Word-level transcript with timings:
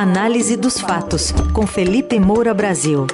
Análise 0.00 0.56
dos 0.56 0.78
fatos, 0.78 1.32
com 1.52 1.66
Felipe 1.66 2.20
Moura 2.20 2.54
Brasil. 2.54 3.04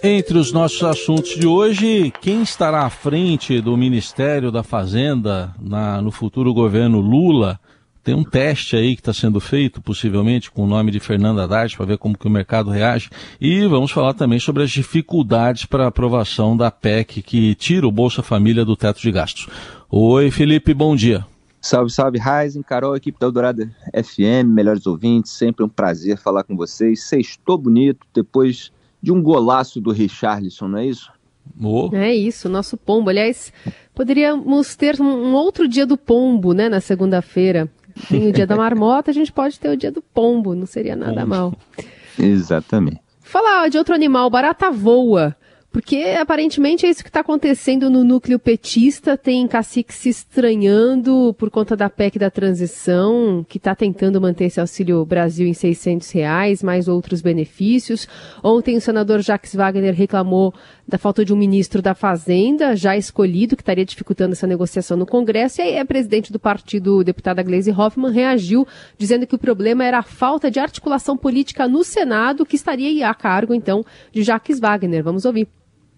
Entre 0.00 0.38
os 0.38 0.52
nossos 0.52 0.80
assuntos 0.84 1.30
de 1.30 1.44
hoje, 1.44 2.12
quem 2.20 2.42
estará 2.42 2.82
à 2.82 2.88
frente 2.88 3.60
do 3.60 3.76
Ministério 3.76 4.52
da 4.52 4.62
Fazenda 4.62 5.52
na, 5.60 6.00
no 6.00 6.12
futuro 6.12 6.54
governo 6.54 7.00
Lula? 7.00 7.58
Tem 8.02 8.14
um 8.14 8.24
teste 8.24 8.76
aí 8.76 8.94
que 8.94 9.00
está 9.00 9.12
sendo 9.12 9.40
feito, 9.40 9.82
possivelmente, 9.82 10.50
com 10.50 10.64
o 10.64 10.66
nome 10.66 10.90
de 10.90 11.00
Fernanda 11.00 11.44
Haddad, 11.44 11.76
para 11.76 11.86
ver 11.86 11.98
como 11.98 12.16
que 12.16 12.26
o 12.26 12.30
mercado 12.30 12.70
reage. 12.70 13.10
E 13.40 13.66
vamos 13.66 13.90
falar 13.90 14.14
também 14.14 14.38
sobre 14.38 14.62
as 14.62 14.70
dificuldades 14.70 15.66
para 15.66 15.84
a 15.84 15.88
aprovação 15.88 16.56
da 16.56 16.70
PEC 16.70 17.22
que 17.22 17.54
tira 17.54 17.86
o 17.86 17.92
Bolsa 17.92 18.22
Família 18.22 18.64
do 18.64 18.76
teto 18.76 19.00
de 19.00 19.10
gastos. 19.10 19.48
Oi, 19.90 20.30
Felipe, 20.30 20.72
bom 20.72 20.96
dia. 20.96 21.24
Salve, 21.60 21.90
salve, 21.90 22.18
Raizen, 22.18 22.62
Carol, 22.62 22.96
equipe 22.96 23.18
da 23.18 23.26
Eldorado 23.26 23.68
FM, 23.92 24.46
melhores 24.46 24.86
ouvintes, 24.86 25.32
sempre 25.32 25.64
um 25.64 25.68
prazer 25.68 26.16
falar 26.16 26.44
com 26.44 26.56
vocês. 26.56 27.02
Sextou 27.02 27.58
bonito, 27.58 28.06
depois 28.14 28.70
de 29.02 29.12
um 29.12 29.20
golaço 29.20 29.80
do 29.80 29.90
Richarlison, 29.90 30.68
não 30.68 30.78
é 30.78 30.86
isso? 30.86 31.10
Oh. 31.60 31.90
É 31.92 32.14
isso, 32.14 32.48
nosso 32.48 32.76
pombo. 32.76 33.10
Aliás, 33.10 33.52
poderíamos 33.94 34.76
ter 34.76 35.00
um 35.00 35.34
outro 35.34 35.66
dia 35.66 35.86
do 35.86 35.96
pombo, 35.96 36.52
né, 36.52 36.68
na 36.68 36.80
segunda-feira. 36.80 37.68
Tem 38.08 38.28
o 38.28 38.32
dia 38.32 38.46
da 38.46 38.56
marmota, 38.56 39.10
a 39.10 39.14
gente 39.14 39.32
pode 39.32 39.58
ter 39.58 39.68
o 39.68 39.76
dia 39.76 39.90
do 39.90 40.02
pombo, 40.02 40.54
não 40.54 40.66
seria 40.66 40.96
nada 40.96 41.24
mal. 41.26 41.54
Exatamente. 42.18 43.00
Falar 43.22 43.68
de 43.68 43.76
outro 43.78 43.94
animal, 43.94 44.30
barata 44.30 44.70
voa. 44.70 45.36
Porque 45.70 46.16
aparentemente 46.18 46.86
é 46.86 46.88
isso 46.88 47.02
que 47.02 47.10
está 47.10 47.20
acontecendo 47.20 47.90
no 47.90 48.02
núcleo 48.02 48.38
petista. 48.38 49.18
Tem 49.18 49.46
cacique 49.46 49.92
se 49.92 50.08
estranhando 50.08 51.34
por 51.38 51.50
conta 51.50 51.76
da 51.76 51.90
PEC 51.90 52.18
da 52.18 52.30
transição, 52.30 53.44
que 53.46 53.58
está 53.58 53.74
tentando 53.74 54.18
manter 54.18 54.46
esse 54.46 54.58
auxílio 54.58 55.04
Brasil 55.04 55.46
em 55.46 55.52
600 55.52 56.10
reais, 56.10 56.62
mais 56.62 56.88
outros 56.88 57.20
benefícios. 57.20 58.08
Ontem 58.42 58.76
o 58.76 58.80
senador 58.80 59.20
Jacques 59.20 59.54
Wagner 59.54 59.94
reclamou 59.94 60.54
da 60.86 60.96
falta 60.96 61.22
de 61.22 61.34
um 61.34 61.36
ministro 61.36 61.82
da 61.82 61.94
Fazenda 61.94 62.74
já 62.74 62.96
escolhido, 62.96 63.54
que 63.54 63.60
estaria 63.60 63.84
dificultando 63.84 64.32
essa 64.32 64.46
negociação 64.46 64.96
no 64.96 65.04
Congresso. 65.04 65.60
E 65.60 65.64
aí 65.64 65.78
a 65.78 65.84
presidente 65.84 66.32
do 66.32 66.40
partido, 66.40 67.04
deputada 67.04 67.42
Gleisi 67.42 67.70
Hoffmann, 67.70 68.10
reagiu 68.10 68.66
dizendo 68.96 69.26
que 69.26 69.34
o 69.34 69.38
problema 69.38 69.84
era 69.84 69.98
a 69.98 70.02
falta 70.02 70.50
de 70.50 70.58
articulação 70.58 71.14
política 71.14 71.68
no 71.68 71.84
Senado, 71.84 72.46
que 72.46 72.56
estaria 72.56 73.06
a 73.06 73.14
cargo, 73.14 73.52
então, 73.52 73.84
de 74.10 74.22
Jacques 74.22 74.58
Wagner. 74.58 75.04
Vamos 75.04 75.26
ouvir. 75.26 75.46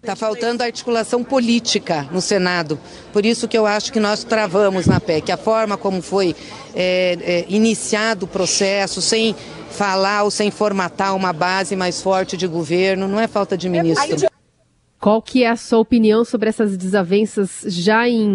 Está 0.01 0.15
faltando 0.15 0.63
articulação 0.63 1.23
política 1.23 2.07
no 2.11 2.21
Senado. 2.21 2.79
Por 3.13 3.23
isso 3.23 3.47
que 3.47 3.55
eu 3.55 3.67
acho 3.67 3.93
que 3.93 3.99
nós 3.99 4.23
travamos 4.23 4.87
na 4.87 4.99
PEC. 4.99 5.31
A 5.31 5.37
forma 5.37 5.77
como 5.77 6.01
foi 6.01 6.35
é, 6.73 7.17
é, 7.21 7.45
iniciado 7.47 8.25
o 8.25 8.27
processo, 8.27 8.99
sem 8.99 9.35
falar 9.69 10.23
ou 10.23 10.31
sem 10.31 10.49
formatar 10.49 11.15
uma 11.15 11.31
base 11.31 11.75
mais 11.75 12.01
forte 12.01 12.35
de 12.35 12.47
governo, 12.47 13.07
não 13.07 13.19
é 13.19 13.27
falta 13.27 13.55
de 13.55 13.69
ministro. 13.69 14.27
Qual 14.99 15.21
que 15.21 15.43
é 15.43 15.49
a 15.49 15.55
sua 15.55 15.77
opinião 15.77 16.25
sobre 16.25 16.49
essas 16.49 16.75
desavenças 16.75 17.61
já 17.67 18.09
em 18.09 18.27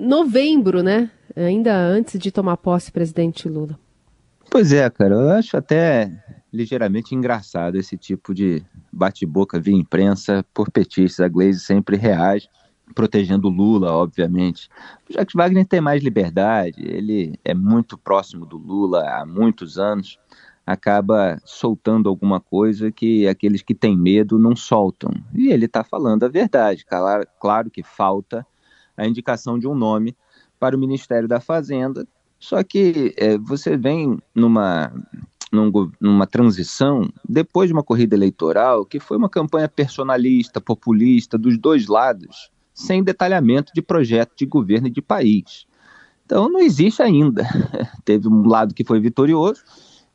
novembro, 0.00 0.82
né? 0.82 1.10
Ainda 1.36 1.76
antes 1.76 2.18
de 2.18 2.30
tomar 2.30 2.56
posse 2.56 2.90
presidente 2.90 3.50
Lula? 3.50 3.78
Pois 4.50 4.72
é, 4.72 4.88
cara, 4.88 5.14
eu 5.14 5.30
acho 5.30 5.58
até 5.58 6.10
ligeiramente 6.50 7.14
engraçado 7.14 7.76
esse 7.76 7.98
tipo 7.98 8.34
de 8.34 8.62
bate-boca 8.92 9.58
via 9.58 9.74
imprensa 9.74 10.44
por 10.52 10.70
petistas. 10.70 11.24
A 11.24 11.28
Glaze 11.28 11.60
sempre 11.60 11.96
reage, 11.96 12.48
protegendo 12.94 13.48
Lula, 13.48 13.92
obviamente. 13.92 14.68
O 15.08 15.12
Jacques 15.12 15.34
Wagner 15.34 15.66
tem 15.66 15.80
mais 15.80 16.02
liberdade, 16.02 16.82
ele 16.84 17.38
é 17.44 17.54
muito 17.54 17.96
próximo 17.96 18.44
do 18.44 18.58
Lula 18.58 19.08
há 19.08 19.24
muitos 19.24 19.78
anos, 19.78 20.18
acaba 20.66 21.40
soltando 21.44 22.08
alguma 22.08 22.40
coisa 22.40 22.92
que 22.92 23.26
aqueles 23.26 23.62
que 23.62 23.74
têm 23.74 23.96
medo 23.96 24.38
não 24.38 24.54
soltam. 24.54 25.10
E 25.34 25.48
ele 25.48 25.64
está 25.64 25.82
falando 25.82 26.24
a 26.24 26.28
verdade. 26.28 26.84
Claro, 26.84 27.26
claro 27.40 27.70
que 27.70 27.82
falta 27.82 28.46
a 28.96 29.06
indicação 29.06 29.58
de 29.58 29.66
um 29.66 29.74
nome 29.74 30.16
para 30.60 30.76
o 30.76 30.78
Ministério 30.78 31.26
da 31.26 31.40
Fazenda, 31.40 32.06
só 32.42 32.60
que 32.64 33.14
é, 33.16 33.38
você 33.38 33.76
vem 33.76 34.18
numa 34.34 34.92
num, 35.52 35.70
numa 36.00 36.26
transição 36.26 37.12
depois 37.28 37.68
de 37.68 37.74
uma 37.74 37.82
corrida 37.82 38.16
eleitoral 38.16 38.86
que 38.86 38.98
foi 38.98 39.18
uma 39.18 39.28
campanha 39.28 39.68
personalista, 39.68 40.60
populista, 40.60 41.36
dos 41.36 41.58
dois 41.58 41.86
lados, 41.86 42.50
sem 42.72 43.04
detalhamento 43.04 43.70
de 43.74 43.82
projeto 43.82 44.32
de 44.34 44.46
governo 44.46 44.88
e 44.88 44.90
de 44.90 45.02
país. 45.02 45.66
Então 46.24 46.48
não 46.48 46.60
existe 46.60 47.02
ainda. 47.02 47.46
Teve 48.04 48.28
um 48.28 48.48
lado 48.48 48.74
que 48.74 48.82
foi 48.82 48.98
vitorioso 48.98 49.62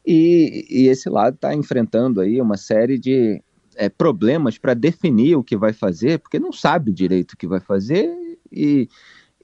e, 0.06 0.66
e 0.70 0.88
esse 0.88 1.08
lado 1.08 1.36
está 1.36 1.54
enfrentando 1.54 2.20
aí 2.20 2.42
uma 2.42 2.58
série 2.58 2.98
de 2.98 3.42
é, 3.76 3.88
problemas 3.88 4.58
para 4.58 4.74
definir 4.74 5.36
o 5.36 5.44
que 5.44 5.56
vai 5.56 5.72
fazer, 5.72 6.18
porque 6.18 6.40
não 6.40 6.52
sabe 6.52 6.92
direito 6.92 7.34
o 7.34 7.38
que 7.38 7.46
vai 7.46 7.60
fazer 7.60 8.10
e, 8.52 8.90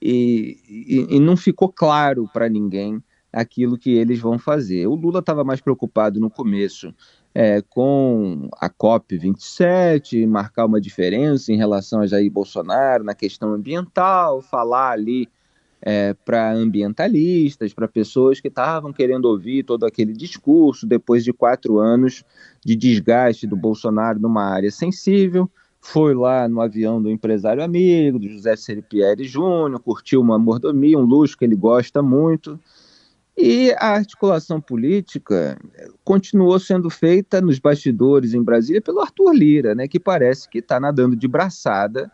e, 0.02 0.58
e, 0.68 1.16
e 1.18 1.20
não 1.20 1.38
ficou 1.38 1.70
claro 1.70 2.28
para 2.34 2.50
ninguém 2.50 3.02
aquilo 3.33 3.77
que 3.77 3.91
eles 3.91 4.19
vão 4.19 4.38
fazer. 4.38 4.88
O 4.88 4.95
Lula 4.95 5.19
estava 5.19 5.44
mais 5.44 5.59
preocupado 5.59 6.19
no 6.19 6.29
começo 6.29 6.94
é, 7.33 7.61
com 7.61 8.47
a 8.59 8.69
COP27, 8.69 10.27
marcar 10.27 10.66
uma 10.66 10.79
diferença 10.79 11.51
em 11.51 11.57
relação 11.57 12.01
a 12.01 12.07
Jair 12.07 12.31
Bolsonaro 12.31 13.03
na 13.03 13.16
questão 13.16 13.51
ambiental, 13.53 14.41
falar 14.41 14.91
ali 14.91 15.27
é, 15.81 16.13
para 16.13 16.53
ambientalistas, 16.53 17.73
para 17.73 17.88
pessoas 17.88 18.39
que 18.39 18.47
estavam 18.47 18.94
querendo 18.94 19.25
ouvir 19.25 19.63
todo 19.63 19.85
aquele 19.85 20.13
discurso 20.13 20.85
depois 20.85 21.23
de 21.23 21.33
quatro 21.33 21.79
anos 21.79 22.23
de 22.63 22.75
desgaste 22.75 23.47
do 23.47 23.55
Bolsonaro 23.55 24.19
numa 24.19 24.44
área 24.44 24.71
sensível. 24.71 25.50
Foi 25.81 26.13
lá 26.13 26.47
no 26.47 26.61
avião 26.61 27.01
do 27.01 27.09
empresário 27.09 27.61
amigo, 27.61 28.17
do 28.17 28.29
José 28.29 28.55
Seripieri 28.55 29.25
Júnior, 29.25 29.81
curtiu 29.81 30.21
uma 30.21 30.39
mordomia, 30.39 30.97
um 30.97 31.03
luxo 31.03 31.38
que 31.38 31.44
ele 31.44 31.57
gosta 31.57 32.01
muito. 32.01 32.57
E 33.35 33.71
a 33.79 33.95
articulação 33.95 34.61
política 34.61 35.57
continuou 36.03 36.59
sendo 36.59 36.89
feita 36.89 37.41
nos 37.41 37.57
bastidores 37.57 38.33
em 38.33 38.44
Brasília 38.44 38.81
pelo 38.81 39.01
Arthur 39.01 39.33
Lira, 39.33 39.73
né, 39.73 39.88
que 39.88 39.99
parece 39.99 40.47
que 40.47 40.59
está 40.59 40.79
nadando 40.79 41.16
de 41.16 41.27
braçada 41.27 42.11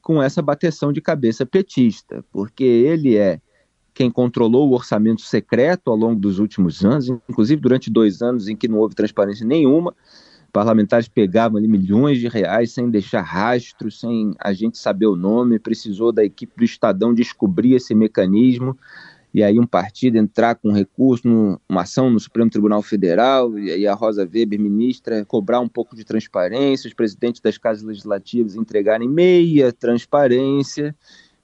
com 0.00 0.22
essa 0.22 0.40
bateção 0.40 0.92
de 0.92 1.00
cabeça 1.00 1.44
petista, 1.44 2.24
porque 2.32 2.64
ele 2.64 3.16
é 3.16 3.40
quem 3.92 4.10
controlou 4.10 4.68
o 4.68 4.72
orçamento 4.72 5.22
secreto 5.22 5.90
ao 5.90 5.96
longo 5.96 6.20
dos 6.20 6.38
últimos 6.38 6.84
anos, 6.84 7.08
inclusive 7.28 7.60
durante 7.60 7.90
dois 7.90 8.22
anos 8.22 8.48
em 8.48 8.56
que 8.56 8.68
não 8.68 8.78
houve 8.78 8.94
transparência 8.94 9.44
nenhuma. 9.44 9.94
Parlamentares 10.52 11.08
pegavam 11.08 11.58
ali 11.58 11.68
milhões 11.68 12.18
de 12.18 12.28
reais 12.28 12.72
sem 12.72 12.88
deixar 12.88 13.22
rastro, 13.22 13.90
sem 13.90 14.34
a 14.38 14.52
gente 14.52 14.78
saber 14.78 15.06
o 15.06 15.16
nome, 15.16 15.58
precisou 15.58 16.12
da 16.12 16.24
equipe 16.24 16.52
do 16.56 16.64
Estadão 16.64 17.12
descobrir 17.12 17.74
esse 17.74 17.94
mecanismo 17.94 18.78
e 19.32 19.42
aí 19.42 19.58
um 19.58 19.66
partido 19.66 20.16
entrar 20.18 20.56
com 20.56 20.72
recurso 20.72 21.26
numa 21.26 21.82
ação 21.82 22.10
no 22.10 22.18
Supremo 22.18 22.50
Tribunal 22.50 22.82
Federal, 22.82 23.58
e 23.58 23.70
aí 23.70 23.86
a 23.86 23.94
Rosa 23.94 24.22
Weber, 24.22 24.58
ministra, 24.58 25.24
cobrar 25.24 25.60
um 25.60 25.68
pouco 25.68 25.94
de 25.94 26.04
transparência, 26.04 26.88
os 26.88 26.94
presidentes 26.94 27.40
das 27.40 27.56
casas 27.56 27.82
legislativas 27.82 28.56
entregarem 28.56 29.08
meia 29.08 29.72
transparência, 29.72 30.94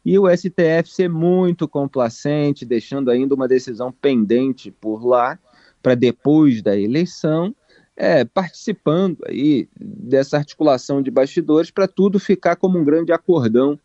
e 0.05 0.19
o 0.19 0.29
STF 0.29 0.89
ser 0.89 1.09
muito 1.09 1.67
complacente, 1.67 2.65
deixando 2.65 3.11
ainda 3.11 3.35
uma 3.35 3.49
decisão 3.49 3.91
pendente 3.93 4.71
por 4.71 5.05
lá, 5.05 5.39
para 5.83 5.95
depois 5.95 6.63
da 6.63 6.77
eleição, 6.77 7.55
é, 7.97 8.25
participando 8.25 9.19
aí 9.27 9.69
dessa 9.77 10.37
articulação 10.37 11.01
de 11.01 11.11
bastidores 11.11 11.71
para 11.71 11.89
tudo 11.89 12.21
ficar 12.21 12.57
como 12.57 12.79
um 12.79 12.85
grande 12.85 13.11
acordão 13.13 13.79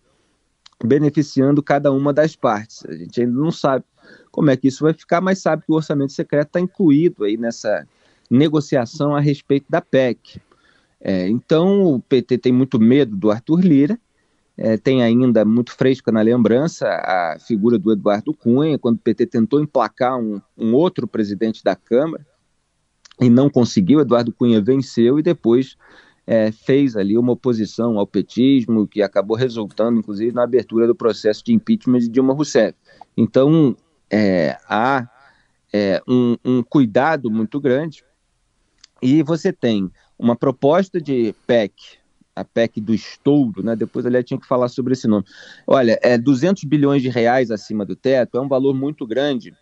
beneficiando 0.83 1.61
cada 1.61 1.91
uma 1.91 2.11
das 2.11 2.35
partes. 2.35 2.85
A 2.85 2.93
gente 2.93 3.21
ainda 3.21 3.39
não 3.39 3.51
sabe 3.51 3.85
como 4.31 4.49
é 4.49 4.57
que 4.57 4.67
isso 4.67 4.83
vai 4.83 4.93
ficar, 4.93 5.21
mas 5.21 5.39
sabe 5.39 5.63
que 5.65 5.71
o 5.71 5.75
orçamento 5.75 6.11
secreto 6.11 6.47
está 6.47 6.59
incluído 6.59 7.23
aí 7.23 7.37
nessa 7.37 7.87
negociação 8.29 9.15
a 9.15 9.19
respeito 9.19 9.65
da 9.69 9.81
PEC. 9.81 10.41
É, 10.99 11.27
então 11.27 11.83
o 11.83 11.99
PT 11.99 12.37
tem 12.37 12.51
muito 12.51 12.79
medo 12.79 13.15
do 13.15 13.31
Arthur 13.31 13.61
Lira, 13.61 13.99
é, 14.57 14.77
tem 14.77 15.01
ainda 15.01 15.43
muito 15.43 15.71
fresca 15.73 16.11
na 16.11 16.21
lembrança 16.21 16.87
a 16.87 17.37
figura 17.39 17.77
do 17.79 17.91
Eduardo 17.91 18.33
Cunha, 18.33 18.77
quando 18.77 18.97
o 18.97 18.99
PT 18.99 19.25
tentou 19.25 19.59
emplacar 19.59 20.17
um, 20.17 20.39
um 20.57 20.73
outro 20.73 21.07
presidente 21.07 21.63
da 21.63 21.75
Câmara 21.75 22.25
e 23.19 23.29
não 23.29 23.49
conseguiu, 23.49 23.99
Eduardo 23.99 24.31
Cunha 24.31 24.61
venceu 24.61 25.19
e 25.19 25.23
depois 25.23 25.75
é, 26.31 26.49
fez 26.49 26.95
ali 26.95 27.17
uma 27.17 27.33
oposição 27.33 27.99
ao 27.99 28.07
petismo, 28.07 28.87
que 28.87 29.01
acabou 29.01 29.35
resultando, 29.35 29.99
inclusive, 29.99 30.31
na 30.31 30.43
abertura 30.43 30.87
do 30.87 30.95
processo 30.95 31.43
de 31.43 31.51
impeachment 31.51 31.99
de 31.99 32.07
Dilma 32.07 32.33
Rousseff. 32.33 32.73
Então, 33.17 33.75
é, 34.09 34.57
há 34.65 35.09
é, 35.73 36.01
um, 36.07 36.37
um 36.45 36.63
cuidado 36.63 37.29
muito 37.29 37.59
grande 37.59 38.05
e 39.01 39.21
você 39.21 39.51
tem 39.51 39.91
uma 40.17 40.33
proposta 40.33 41.01
de 41.01 41.35
PEC 41.45 41.73
a 42.33 42.45
PEC 42.45 42.79
do 42.79 42.93
estouro, 42.93 43.61
né? 43.61 43.75
depois 43.75 44.05
aliás 44.05 44.23
tinha 44.23 44.39
que 44.39 44.47
falar 44.47 44.69
sobre 44.69 44.93
esse 44.93 45.05
nome. 45.05 45.25
Olha, 45.67 45.99
é 46.01 46.17
200 46.17 46.63
bilhões 46.63 47.01
de 47.01 47.09
reais 47.09 47.51
acima 47.51 47.85
do 47.85 47.93
teto 47.93 48.37
é 48.37 48.41
um 48.41 48.47
valor 48.47 48.73
muito 48.73 49.05
grande 49.05 49.53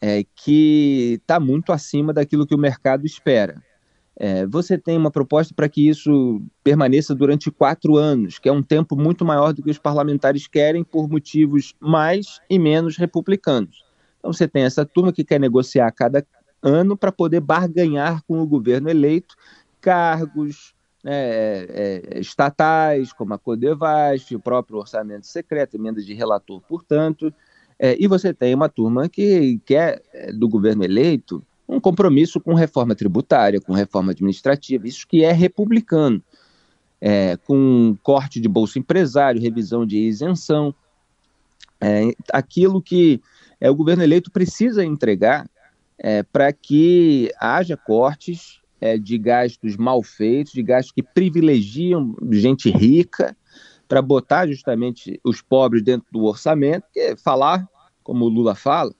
é, 0.00 0.24
que 0.34 1.18
está 1.20 1.38
muito 1.38 1.72
acima 1.72 2.14
daquilo 2.14 2.46
que 2.46 2.54
o 2.54 2.58
mercado 2.58 3.04
espera. 3.04 3.62
É, 4.18 4.46
você 4.46 4.78
tem 4.78 4.96
uma 4.96 5.10
proposta 5.10 5.52
para 5.54 5.68
que 5.68 5.88
isso 5.88 6.40
permaneça 6.64 7.14
durante 7.14 7.50
quatro 7.50 7.96
anos, 7.96 8.38
que 8.38 8.48
é 8.48 8.52
um 8.52 8.62
tempo 8.62 8.96
muito 8.96 9.24
maior 9.24 9.52
do 9.52 9.62
que 9.62 9.70
os 9.70 9.78
parlamentares 9.78 10.46
querem 10.46 10.82
por 10.82 11.08
motivos 11.08 11.74
mais 11.78 12.40
e 12.48 12.58
menos 12.58 12.96
republicanos. 12.96 13.84
Então 14.18 14.32
você 14.32 14.48
tem 14.48 14.62
essa 14.62 14.86
turma 14.86 15.12
que 15.12 15.22
quer 15.22 15.38
negociar 15.38 15.90
cada 15.92 16.26
ano 16.62 16.96
para 16.96 17.12
poder 17.12 17.40
barganhar 17.40 18.22
com 18.26 18.40
o 18.40 18.46
governo 18.46 18.88
eleito 18.88 19.36
cargos 19.80 20.74
né, 21.04 21.12
é, 21.12 22.02
é, 22.14 22.18
estatais, 22.18 23.12
como 23.12 23.34
a 23.34 23.38
Codevasf, 23.38 24.34
o 24.34 24.40
próprio 24.40 24.78
orçamento 24.78 25.26
secreto, 25.26 25.76
emenda 25.76 26.02
de 26.02 26.14
relator, 26.14 26.60
portanto, 26.62 27.32
é, 27.78 27.96
e 28.02 28.08
você 28.08 28.34
tem 28.34 28.54
uma 28.54 28.68
turma 28.68 29.08
que 29.08 29.60
quer, 29.64 30.02
é, 30.12 30.32
do 30.32 30.48
governo 30.48 30.82
eleito, 30.82 31.40
um 31.68 31.80
compromisso 31.80 32.40
com 32.40 32.54
reforma 32.54 32.94
tributária, 32.94 33.60
com 33.60 33.72
reforma 33.72 34.12
administrativa, 34.12 34.86
isso 34.86 35.06
que 35.06 35.24
é 35.24 35.32
republicano, 35.32 36.22
é, 37.00 37.36
com 37.36 37.96
corte 38.02 38.40
de 38.40 38.48
bolsa 38.48 38.78
empresário, 38.78 39.40
revisão 39.40 39.84
de 39.84 39.98
isenção, 39.98 40.74
é, 41.80 42.12
aquilo 42.32 42.80
que 42.80 43.20
é, 43.60 43.70
o 43.70 43.74
governo 43.74 44.02
eleito 44.02 44.30
precisa 44.30 44.84
entregar 44.84 45.48
é, 45.98 46.22
para 46.22 46.52
que 46.52 47.30
haja 47.38 47.76
cortes 47.76 48.60
é, 48.80 48.96
de 48.96 49.18
gastos 49.18 49.76
mal 49.76 50.02
feitos, 50.02 50.52
de 50.52 50.62
gastos 50.62 50.92
que 50.92 51.02
privilegiam 51.02 52.14
gente 52.32 52.70
rica, 52.70 53.36
para 53.88 54.02
botar 54.02 54.46
justamente 54.48 55.20
os 55.24 55.40
pobres 55.40 55.82
dentro 55.82 56.06
do 56.10 56.24
orçamento, 56.24 56.82
porque 56.82 57.16
falar, 57.16 57.66
como 58.02 58.24
o 58.24 58.28
Lula 58.28 58.54
fala, 58.54 58.92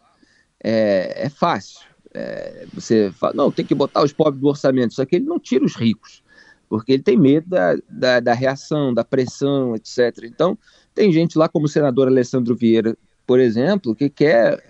é, 0.63 1.27
é 1.27 1.29
fácil. 1.29 1.81
É, 2.17 2.67
você 2.73 3.13
fala, 3.13 3.35
não, 3.35 3.51
tem 3.51 3.65
que 3.65 3.75
botar 3.75 4.03
os 4.03 4.13
pobres 4.13 4.41
do 4.41 4.49
orçamento, 4.49 4.95
só 4.95 5.05
que 5.05 5.17
ele 5.17 5.27
não 5.27 5.39
tira 5.39 5.65
os 5.65 5.77
ricos, 5.77 6.23
porque 6.67 6.93
ele 6.93 7.03
tem 7.03 7.17
medo 7.17 7.49
da, 7.49 7.77
da, 7.91 8.21
da 8.21 8.33
reação, 8.33 8.95
da 8.95 9.05
pressão, 9.05 9.77
etc. 9.77 10.25
Então, 10.25 10.57
tem 10.95 11.13
gente 11.13 11.37
lá, 11.37 11.47
como 11.47 11.67
o 11.67 11.69
senador 11.69 12.09
Alessandro 12.09 12.57
Vieira, 12.57 12.97
por 13.27 13.39
exemplo, 13.39 13.95
que 13.95 14.09
quer 14.09 14.63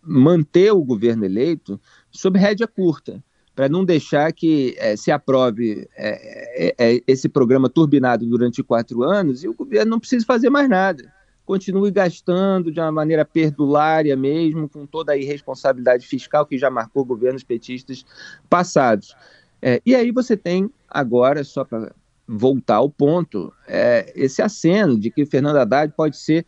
manter 0.00 0.72
o 0.72 0.84
governo 0.84 1.24
eleito 1.24 1.80
sob 2.10 2.38
rédea 2.38 2.68
curta, 2.68 3.22
para 3.54 3.68
não 3.68 3.84
deixar 3.84 4.32
que 4.32 4.74
é, 4.78 4.96
se 4.96 5.10
aprove 5.10 5.88
é, 5.96 6.74
é, 6.78 7.02
esse 7.06 7.28
programa 7.28 7.68
turbinado 7.68 8.26
durante 8.26 8.62
quatro 8.62 9.02
anos 9.02 9.44
e 9.44 9.48
o 9.48 9.54
governo 9.54 9.92
não 9.92 10.00
precise 10.00 10.24
fazer 10.24 10.50
mais 10.50 10.68
nada. 10.68 11.12
Continue 11.44 11.90
gastando 11.90 12.72
de 12.72 12.80
uma 12.80 12.90
maneira 12.90 13.24
perdulária 13.24 14.16
mesmo, 14.16 14.68
com 14.68 14.86
toda 14.86 15.12
a 15.12 15.16
irresponsabilidade 15.16 16.06
fiscal 16.06 16.46
que 16.46 16.56
já 16.56 16.70
marcou 16.70 17.04
governos 17.04 17.42
petistas 17.42 18.04
passados. 18.48 19.14
É, 19.60 19.80
e 19.84 19.94
aí 19.94 20.10
você 20.10 20.36
tem 20.36 20.70
agora, 20.88 21.44
só 21.44 21.64
para 21.64 21.94
voltar 22.26 22.76
ao 22.76 22.88
ponto, 22.88 23.52
é, 23.68 24.12
esse 24.16 24.40
aceno 24.40 24.98
de 24.98 25.10
que 25.10 25.26
Fernando 25.26 25.56
Haddad 25.56 25.92
pode 25.94 26.16
ser 26.16 26.46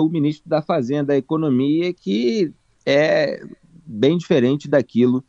o 0.00 0.08
ministro 0.08 0.48
da 0.48 0.62
Fazenda, 0.62 1.08
da 1.08 1.16
Economia, 1.16 1.92
que 1.92 2.50
é 2.86 3.42
bem 3.86 4.16
diferente 4.16 4.66
daquilo 4.66 5.22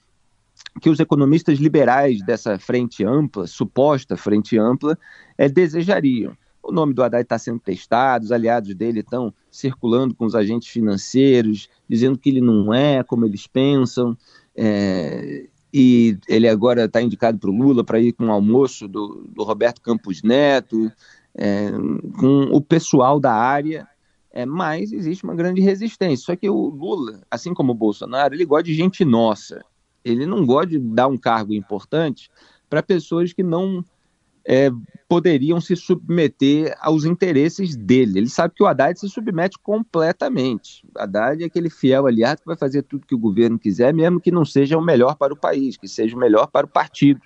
que 0.81 0.89
os 0.89 0.99
economistas 0.99 1.59
liberais 1.59 2.23
dessa 2.25 2.57
frente 2.59 3.03
ampla, 3.03 3.47
suposta 3.47 4.17
frente 4.17 4.57
ampla, 4.57 4.97
é, 5.37 5.47
desejariam. 5.49 6.35
O 6.67 6.71
nome 6.71 6.93
do 6.93 7.03
Haddad 7.03 7.23
está 7.23 7.37
sendo 7.37 7.59
testado, 7.59 8.25
os 8.25 8.31
aliados 8.31 8.73
dele 8.73 9.01
estão 9.01 9.33
circulando 9.51 10.15
com 10.15 10.25
os 10.25 10.35
agentes 10.35 10.67
financeiros, 10.67 11.69
dizendo 11.87 12.17
que 12.17 12.29
ele 12.29 12.41
não 12.41 12.73
é 12.73 13.03
como 13.03 13.25
eles 13.25 13.45
pensam, 13.45 14.17
é, 14.55 15.47
e 15.73 16.17
ele 16.27 16.47
agora 16.47 16.85
está 16.85 17.01
indicado 17.01 17.37
para 17.37 17.49
o 17.49 17.55
Lula 17.55 17.83
para 17.83 17.99
ir 17.99 18.13
com 18.13 18.25
o 18.25 18.31
almoço 18.31 18.87
do, 18.87 19.23
do 19.27 19.43
Roberto 19.43 19.81
Campos 19.81 20.23
Neto, 20.23 20.91
é, 21.35 21.71
com 22.19 22.43
o 22.51 22.61
pessoal 22.61 23.19
da 23.19 23.33
área 23.33 23.87
é, 24.35 24.45
mas 24.45 24.91
existe 24.91 25.23
uma 25.23 25.33
grande 25.33 25.61
resistência. 25.61 26.25
Só 26.25 26.35
que 26.35 26.49
o 26.49 26.67
Lula, 26.67 27.21
assim 27.31 27.53
como 27.53 27.71
o 27.71 27.75
Bolsonaro, 27.75 28.35
ele 28.35 28.43
gosta 28.43 28.65
de 28.65 28.73
gente 28.73 29.05
nossa. 29.05 29.63
Ele 30.03 30.25
não 30.25 30.45
gosta 30.45 30.67
de 30.71 30.77
dar 30.77 31.07
um 31.07 31.17
cargo 31.17 31.53
importante 31.53 32.29
para 32.69 32.83
pessoas 32.83 33.31
que 33.31 33.41
não 33.41 33.83
é, 34.45 34.69
poderiam 35.07 35.59
se 35.59 35.75
submeter 35.75 36.75
aos 36.79 37.03
interesses 37.05 37.75
dele. 37.75 38.19
Ele 38.19 38.29
sabe 38.29 38.53
que 38.55 38.63
o 38.63 38.67
Haddad 38.67 38.99
se 38.99 39.09
submete 39.09 39.57
completamente. 39.59 40.85
O 40.95 41.01
Haddad 41.01 41.41
é 41.41 41.45
aquele 41.47 41.69
fiel 41.69 42.05
aliado 42.05 42.41
que 42.41 42.47
vai 42.47 42.57
fazer 42.57 42.83
tudo 42.83 43.07
que 43.07 43.15
o 43.15 43.19
governo 43.19 43.57
quiser, 43.57 43.93
mesmo 43.93 44.19
que 44.19 44.31
não 44.31 44.45
seja 44.45 44.77
o 44.77 44.81
melhor 44.81 45.15
para 45.15 45.33
o 45.33 45.37
país, 45.37 45.77
que 45.77 45.87
seja 45.87 46.15
o 46.15 46.19
melhor 46.19 46.47
para 46.47 46.65
o 46.65 46.69
partido 46.69 47.21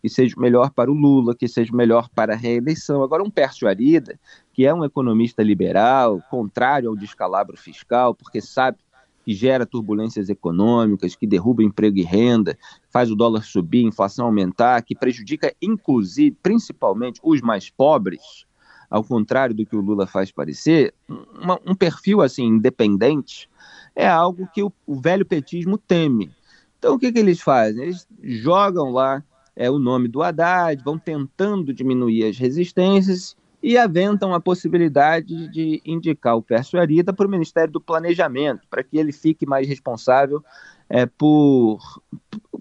que 0.00 0.08
seja 0.08 0.34
melhor 0.38 0.70
para 0.70 0.90
o 0.90 0.94
Lula, 0.94 1.36
que 1.36 1.46
seja 1.46 1.74
melhor 1.74 2.08
para 2.08 2.32
a 2.32 2.36
reeleição. 2.36 3.02
Agora, 3.02 3.22
um 3.22 3.30
Pércio 3.30 3.68
Arida, 3.68 4.18
que 4.52 4.66
é 4.66 4.72
um 4.72 4.84
economista 4.84 5.42
liberal, 5.42 6.20
contrário 6.30 6.88
ao 6.88 6.96
descalabro 6.96 7.56
fiscal, 7.56 8.14
porque 8.14 8.40
sabe 8.40 8.78
que 9.24 9.34
gera 9.34 9.66
turbulências 9.66 10.28
econômicas, 10.28 11.14
que 11.14 11.26
derruba 11.26 11.62
emprego 11.62 11.98
e 11.98 12.02
renda, 12.02 12.56
faz 12.90 13.10
o 13.10 13.16
dólar 13.16 13.44
subir, 13.44 13.84
a 13.84 13.88
inflação 13.88 14.26
aumentar, 14.26 14.82
que 14.82 14.94
prejudica, 14.94 15.54
inclusive, 15.60 16.36
principalmente, 16.42 17.20
os 17.22 17.40
mais 17.40 17.70
pobres, 17.70 18.44
ao 18.88 19.04
contrário 19.04 19.54
do 19.54 19.64
que 19.64 19.76
o 19.76 19.80
Lula 19.80 20.06
faz 20.06 20.32
parecer, 20.32 20.92
uma, 21.40 21.58
um 21.66 21.74
perfil 21.74 22.22
assim 22.22 22.44
independente 22.44 23.48
é 23.94 24.08
algo 24.08 24.48
que 24.52 24.62
o, 24.62 24.72
o 24.86 25.00
velho 25.00 25.24
petismo 25.24 25.76
teme. 25.78 26.30
Então, 26.78 26.94
o 26.94 26.98
que, 26.98 27.12
que 27.12 27.18
eles 27.18 27.40
fazem? 27.40 27.84
Eles 27.84 28.06
jogam 28.22 28.90
lá 28.90 29.22
é, 29.54 29.70
o 29.70 29.78
nome 29.78 30.08
do 30.08 30.22
Haddad, 30.22 30.82
vão 30.82 30.98
tentando 30.98 31.74
diminuir 31.74 32.24
as 32.24 32.38
resistências 32.38 33.36
e 33.62 33.76
aventam 33.76 34.32
a 34.32 34.40
possibilidade 34.40 35.48
de 35.48 35.82
indicar 35.84 36.36
o 36.36 36.42
Pércio 36.42 36.80
Arida 36.80 37.12
para 37.12 37.26
o 37.26 37.30
Ministério 37.30 37.72
do 37.72 37.80
Planejamento, 37.80 38.66
para 38.70 38.82
que 38.82 38.96
ele 38.96 39.12
fique 39.12 39.46
mais 39.46 39.68
responsável 39.68 40.42
é, 40.88 41.06
por, 41.06 41.78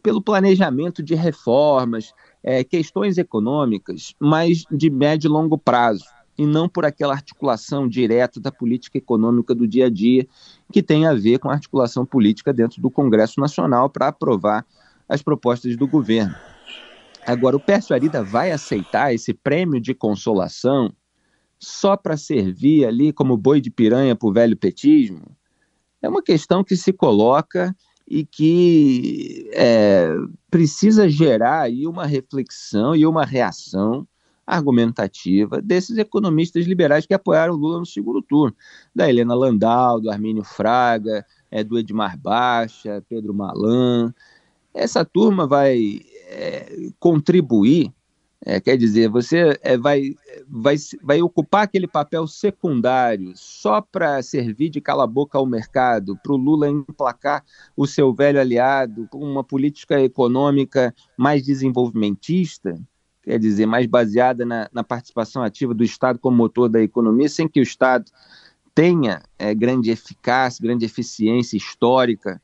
pelo 0.04 0.22
planejamento 0.22 1.02
de 1.02 1.16
reformas, 1.16 2.14
é, 2.44 2.64
questões 2.64 3.18
econômicas, 3.18 4.14
mas 4.20 4.66
de 4.70 4.90
médio 4.90 5.28
e 5.28 5.32
longo 5.32 5.58
prazo, 5.58 6.06
e 6.38 6.46
não 6.46 6.70
por 6.70 6.86
aquela 6.86 7.14
articulação 7.14 7.88
direta 7.88 8.40
da 8.40 8.52
política 8.52 8.98
econômica 8.98 9.56
do 9.56 9.68
dia 9.68 9.88
a 9.88 9.90
dia, 9.90 10.28
que 10.72 10.84
tem 10.84 11.06
a 11.06 11.14
ver 11.14 11.40
com 11.40 11.50
a 11.50 11.54
articulação 11.54 12.06
política 12.06 12.54
dentro 12.54 12.82
do 12.82 12.90
Congresso 12.90 13.40
Nacional 13.40 13.90
para 13.90 14.08
aprovar 14.08 14.66
as 15.08 15.22
propostas 15.22 15.76
do 15.76 15.88
governo. 15.88 16.36
Agora, 17.26 17.58
o 17.58 17.60
Pércio 17.60 17.94
Arida 17.94 18.24
vai 18.24 18.52
aceitar 18.52 19.14
esse 19.14 19.34
prêmio 19.34 19.80
de 19.82 19.94
consolação 19.94 20.94
só 21.60 21.98
para 21.98 22.16
servir 22.16 22.86
ali 22.86 23.12
como 23.12 23.38
boi 23.38 23.60
de 23.60 23.70
piranha 23.70 24.16
para 24.16 24.28
o 24.28 24.34
velho 24.34 24.56
petismo? 24.56 25.36
É 26.02 26.08
uma 26.08 26.24
questão 26.24 26.64
que 26.64 26.76
se 26.76 26.94
coloca 26.94 27.76
e 28.08 28.26
que 28.26 29.50
é, 29.54 30.10
precisa 30.50 31.08
gerar 31.10 31.62
aí 31.62 31.86
uma 31.86 32.06
reflexão 32.06 32.96
e 32.96 33.06
uma 33.06 33.26
reação 33.26 34.08
argumentativa 34.50 35.62
desses 35.62 35.98
economistas 36.00 36.66
liberais 36.66 37.06
que 37.06 37.14
apoiaram 37.14 37.54
Lula 37.54 37.80
no 37.80 37.86
segundo 37.86 38.20
turno, 38.20 38.56
da 38.96 39.08
Helena 39.08 39.36
Landau, 39.36 40.02
do 40.02 40.10
Armínio 40.10 40.44
Fraga, 40.44 41.24
é, 41.52 41.64
do 41.64 41.78
Edmar 41.78 42.18
Baixa, 42.18 43.04
Pedro 43.08 43.32
Malan. 43.32 44.12
Essa 44.74 45.06
turma 45.06 45.46
vai 45.46 46.02
é, 46.30 46.90
contribuir, 47.00 47.94
é, 48.46 48.60
quer 48.60 48.78
dizer, 48.78 49.10
você 49.10 49.60
é, 49.62 49.78
vai, 49.78 50.16
vai, 50.48 50.76
vai 51.04 51.22
ocupar 51.22 51.64
aquele 51.64 51.88
papel 51.88 52.26
secundário 52.26 53.34
só 53.36 53.82
para 53.82 54.22
servir 54.22 54.70
de 54.70 54.80
cala-boca 54.80 55.38
ao 55.38 55.46
mercado, 55.46 56.18
para 56.24 56.32
o 56.32 56.38
Lula 56.38 56.70
emplacar 56.70 57.44
o 57.76 57.86
seu 57.86 58.14
velho 58.14 58.40
aliado 58.40 59.08
com 59.10 59.20
uma 59.20 59.44
política 59.44 60.00
econômica 60.02 60.96
mais 61.18 61.44
desenvolvimentista, 61.44 62.80
quer 63.22 63.38
dizer, 63.38 63.66
mais 63.66 63.86
baseada 63.86 64.46
na, 64.46 64.70
na 64.72 64.84
participação 64.86 65.44
ativa 65.44 65.74
do 65.74 65.84
Estado 65.84 66.18
como 66.18 66.38
motor 66.38 66.70
da 66.70 66.82
economia, 66.82 67.28
sem 67.28 67.48
que 67.48 67.60
o 67.60 67.64
Estado 67.64 68.10
tenha 68.74 69.22
é, 69.38 69.54
grande 69.54 69.92
eficácia, 69.92 70.64
grande 70.64 70.86
eficiência 70.86 71.58
histórica 71.58 72.42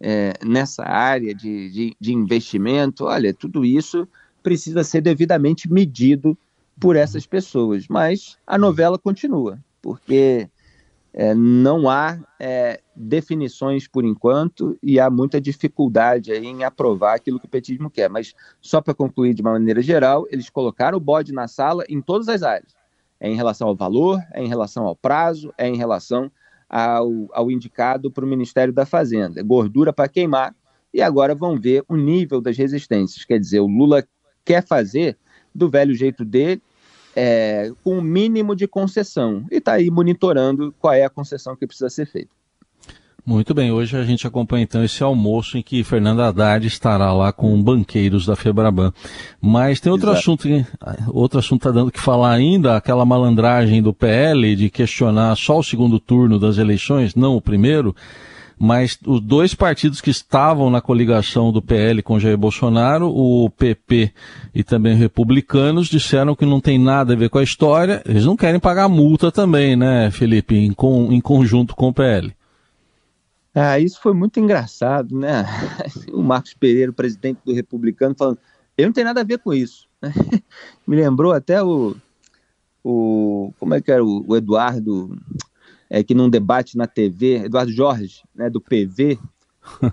é, 0.00 0.34
nessa 0.44 0.82
área 0.82 1.32
de, 1.32 1.70
de, 1.70 1.96
de 2.00 2.12
investimento, 2.12 3.04
olha, 3.04 3.32
tudo 3.32 3.64
isso 3.64 4.08
precisa 4.48 4.82
ser 4.82 5.02
devidamente 5.02 5.70
medido 5.70 6.36
por 6.80 6.96
essas 6.96 7.26
pessoas. 7.26 7.86
Mas 7.86 8.38
a 8.46 8.56
novela 8.56 8.98
continua, 8.98 9.58
porque 9.82 10.48
é, 11.12 11.34
não 11.34 11.90
há 11.90 12.18
é, 12.40 12.80
definições 12.96 13.86
por 13.86 14.06
enquanto 14.06 14.78
e 14.82 14.98
há 14.98 15.10
muita 15.10 15.38
dificuldade 15.38 16.32
em 16.32 16.64
aprovar 16.64 17.16
aquilo 17.16 17.38
que 17.38 17.44
o 17.44 17.50
petismo 17.50 17.90
quer. 17.90 18.08
Mas 18.08 18.34
só 18.58 18.80
para 18.80 18.94
concluir 18.94 19.34
de 19.34 19.42
uma 19.42 19.52
maneira 19.52 19.82
geral, 19.82 20.26
eles 20.30 20.48
colocaram 20.48 20.96
o 20.96 21.00
bode 21.00 21.30
na 21.30 21.46
sala 21.46 21.84
em 21.86 22.00
todas 22.00 22.26
as 22.26 22.42
áreas. 22.42 22.74
É 23.20 23.28
em 23.28 23.36
relação 23.36 23.68
ao 23.68 23.76
valor, 23.76 24.18
é 24.32 24.42
em 24.42 24.48
relação 24.48 24.86
ao 24.86 24.96
prazo, 24.96 25.52
é 25.58 25.68
em 25.68 25.76
relação 25.76 26.32
ao, 26.66 27.10
ao 27.32 27.50
indicado 27.50 28.10
para 28.10 28.24
o 28.24 28.28
Ministério 28.28 28.72
da 28.72 28.86
Fazenda. 28.86 29.42
Gordura 29.42 29.92
para 29.92 30.08
queimar 30.08 30.54
e 30.94 31.02
agora 31.02 31.34
vão 31.34 31.60
ver 31.60 31.84
o 31.86 31.96
nível 31.96 32.40
das 32.40 32.56
resistências. 32.56 33.26
Quer 33.26 33.38
dizer, 33.38 33.60
o 33.60 33.66
Lula 33.66 34.02
quer 34.48 34.66
fazer 34.66 35.18
do 35.54 35.68
velho 35.68 35.94
jeito 35.94 36.24
dele 36.24 36.62
é, 37.14 37.70
com 37.84 37.98
o 37.98 38.02
mínimo 38.02 38.56
de 38.56 38.66
concessão. 38.66 39.44
E 39.50 39.56
está 39.56 39.74
aí 39.74 39.90
monitorando 39.90 40.74
qual 40.78 40.94
é 40.94 41.04
a 41.04 41.10
concessão 41.10 41.54
que 41.54 41.66
precisa 41.66 41.90
ser 41.90 42.06
feita. 42.06 42.30
Muito 43.26 43.52
bem, 43.52 43.70
hoje 43.70 43.94
a 43.94 44.04
gente 44.04 44.26
acompanha 44.26 44.62
então 44.62 44.82
esse 44.82 45.02
almoço 45.02 45.58
em 45.58 45.62
que 45.62 45.84
Fernando 45.84 46.22
Haddad 46.22 46.66
estará 46.66 47.12
lá 47.12 47.30
com 47.30 47.62
banqueiros 47.62 48.24
da 48.24 48.34
Febraban. 48.34 48.90
Mas 49.38 49.80
tem 49.80 49.92
outro 49.92 50.08
Exato. 50.12 50.20
assunto, 50.20 50.48
outro 51.08 51.38
assunto 51.38 51.60
está 51.60 51.70
dando 51.70 51.92
que 51.92 52.00
falar 52.00 52.32
ainda, 52.32 52.74
aquela 52.74 53.04
malandragem 53.04 53.82
do 53.82 53.92
PL 53.92 54.56
de 54.56 54.70
questionar 54.70 55.36
só 55.36 55.58
o 55.58 55.62
segundo 55.62 56.00
turno 56.00 56.38
das 56.38 56.56
eleições, 56.56 57.14
não 57.14 57.36
o 57.36 57.42
primeiro 57.42 57.94
mas 58.58 58.98
os 59.06 59.20
dois 59.20 59.54
partidos 59.54 60.00
que 60.00 60.10
estavam 60.10 60.70
na 60.70 60.80
coligação 60.80 61.52
do 61.52 61.62
PL 61.62 62.02
com 62.02 62.18
Jair 62.18 62.36
Bolsonaro, 62.36 63.08
o 63.08 63.48
PP 63.50 64.12
e 64.54 64.64
também 64.64 64.96
republicanos, 64.96 65.88
disseram 65.88 66.34
que 66.34 66.44
não 66.44 66.60
tem 66.60 66.78
nada 66.78 67.12
a 67.12 67.16
ver 67.16 67.30
com 67.30 67.38
a 67.38 67.42
história, 67.42 68.02
eles 68.04 68.24
não 68.24 68.36
querem 68.36 68.58
pagar 68.58 68.88
multa 68.88 69.30
também, 69.30 69.76
né, 69.76 70.10
Felipe, 70.10 70.56
em, 70.56 70.72
com, 70.72 71.12
em 71.12 71.20
conjunto 71.20 71.76
com 71.76 71.88
o 71.88 71.94
PL. 71.94 72.34
Ah, 73.54 73.78
isso 73.78 74.00
foi 74.00 74.12
muito 74.12 74.38
engraçado, 74.38 75.18
né? 75.18 75.44
O 76.12 76.22
Marcos 76.22 76.54
Pereira, 76.54 76.92
presidente 76.92 77.40
do 77.44 77.52
Republicano, 77.52 78.14
falando: 78.16 78.38
eu 78.76 78.86
não 78.86 78.92
tenho 78.92 79.06
nada 79.06 79.20
a 79.20 79.24
ver 79.24 79.38
com 79.38 79.52
isso. 79.52 79.88
Me 80.86 80.94
lembrou 80.96 81.32
até 81.32 81.62
o, 81.62 81.96
o. 82.84 83.52
Como 83.58 83.74
é 83.74 83.80
que 83.80 83.90
era? 83.90 84.04
O, 84.04 84.24
o 84.28 84.36
Eduardo 84.36 85.18
é, 85.90 86.02
que 86.02 86.14
num 86.14 86.28
debate 86.28 86.76
na 86.76 86.86
TV, 86.86 87.44
Eduardo 87.44 87.72
Jorge, 87.72 88.22
né, 88.34 88.50
do 88.50 88.60
PV, 88.60 89.18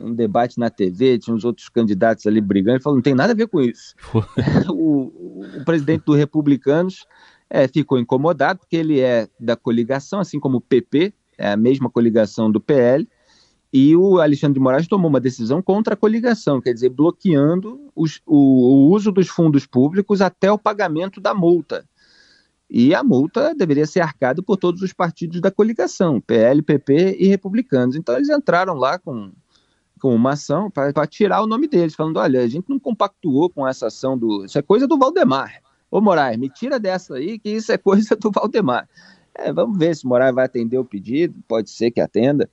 um 0.01 0.13
debate 0.13 0.59
na 0.59 0.69
TV, 0.69 1.17
tinha 1.19 1.35
uns 1.35 1.43
outros 1.43 1.69
candidatos 1.69 2.25
ali 2.25 2.41
brigando, 2.41 2.77
e 2.77 2.81
falou, 2.81 2.97
não 2.97 3.03
tem 3.03 3.15
nada 3.15 3.33
a 3.33 3.35
ver 3.35 3.47
com 3.47 3.61
isso. 3.61 3.95
o, 4.69 5.41
o, 5.59 5.65
presidente 5.65 6.03
do 6.05 6.13
Republicanos 6.13 7.05
é, 7.49 7.67
ficou 7.67 7.99
incomodado, 7.99 8.59
porque 8.59 8.75
ele 8.75 8.99
é 8.99 9.27
da 9.39 9.55
coligação, 9.55 10.19
assim 10.19 10.39
como 10.39 10.57
o 10.57 10.61
PP, 10.61 11.13
é 11.37 11.51
a 11.51 11.57
mesma 11.57 11.89
coligação 11.89 12.51
do 12.51 12.59
PL, 12.59 13.07
e 13.73 13.95
o 13.95 14.19
Alexandre 14.21 14.53
de 14.53 14.59
Moraes 14.61 14.87
tomou 14.87 15.09
uma 15.09 15.19
decisão 15.19 15.61
contra 15.61 15.95
a 15.95 15.97
coligação, 15.97 16.61
quer 16.61 16.73
dizer, 16.73 16.89
bloqueando 16.89 17.91
os, 17.93 18.21
o, 18.25 18.37
o 18.37 18.89
uso 18.93 19.11
dos 19.11 19.27
fundos 19.27 19.65
públicos 19.65 20.21
até 20.21 20.49
o 20.49 20.57
pagamento 20.57 21.19
da 21.19 21.33
multa. 21.33 21.85
E 22.69 22.95
a 22.95 23.03
multa 23.03 23.53
deveria 23.53 23.85
ser 23.85 23.99
arcada 23.99 24.41
por 24.41 24.57
todos 24.57 24.81
os 24.81 24.91
partidos 24.91 25.39
da 25.39 25.51
coligação, 25.51 26.19
PL, 26.19 26.61
PP 26.61 27.17
e 27.19 27.27
republicanos. 27.27 27.95
Então 27.95 28.15
eles 28.15 28.29
entraram 28.29 28.73
lá 28.73 28.97
com, 28.97 29.31
com 29.99 30.15
uma 30.15 30.31
ação 30.31 30.69
para 30.71 31.05
tirar 31.05 31.41
o 31.43 31.47
nome 31.47 31.67
deles, 31.67 31.95
falando: 31.95 32.17
olha, 32.17 32.41
a 32.41 32.47
gente 32.47 32.69
não 32.69 32.79
compactuou 32.79 33.49
com 33.49 33.67
essa 33.67 33.87
ação 33.87 34.17
do. 34.17 34.45
Isso 34.45 34.57
é 34.57 34.61
coisa 34.61 34.87
do 34.87 34.97
Valdemar. 34.97 35.61
Ô 35.91 36.01
Moraes, 36.01 36.37
me 36.37 36.49
tira 36.49 36.79
dessa 36.79 37.15
aí, 37.15 37.37
que 37.37 37.49
isso 37.49 37.71
é 37.71 37.77
coisa 37.77 38.15
do 38.15 38.31
Valdemar. 38.31 38.89
É, 39.35 39.53
vamos 39.53 39.77
ver 39.77 39.95
se 39.95 40.05
o 40.05 40.09
Moraes 40.09 40.33
vai 40.33 40.45
atender 40.45 40.77
o 40.77 40.85
pedido, 40.85 41.35
pode 41.47 41.69
ser 41.69 41.91
que 41.91 42.01
atenda. 42.01 42.49